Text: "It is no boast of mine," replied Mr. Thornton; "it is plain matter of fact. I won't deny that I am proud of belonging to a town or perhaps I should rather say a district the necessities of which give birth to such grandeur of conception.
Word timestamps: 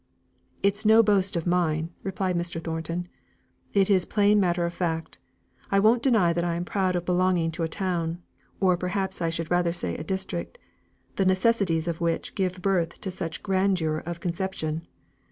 "It 0.63 0.73
is 0.73 0.83
no 0.83 1.03
boast 1.03 1.35
of 1.35 1.45
mine," 1.45 1.91
replied 2.01 2.35
Mr. 2.35 2.59
Thornton; 2.59 3.07
"it 3.71 3.87
is 3.87 4.03
plain 4.03 4.39
matter 4.39 4.65
of 4.65 4.73
fact. 4.73 5.19
I 5.69 5.77
won't 5.77 6.01
deny 6.01 6.33
that 6.33 6.43
I 6.43 6.55
am 6.55 6.65
proud 6.65 6.95
of 6.95 7.05
belonging 7.05 7.51
to 7.51 7.61
a 7.61 7.67
town 7.67 8.23
or 8.59 8.75
perhaps 8.77 9.21
I 9.21 9.29
should 9.29 9.51
rather 9.51 9.73
say 9.73 9.95
a 9.95 10.03
district 10.03 10.57
the 11.17 11.25
necessities 11.25 11.87
of 11.87 12.01
which 12.01 12.33
give 12.33 12.63
birth 12.63 12.99
to 13.01 13.11
such 13.11 13.43
grandeur 13.43 13.99
of 14.03 14.19
conception. 14.19 14.87